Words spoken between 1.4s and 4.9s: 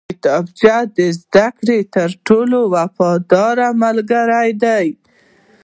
کړې تر ټولو وفاداره ملګرې ده